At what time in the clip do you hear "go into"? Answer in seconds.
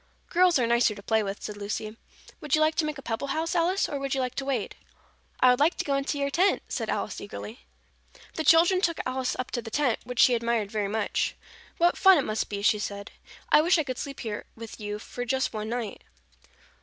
5.85-6.17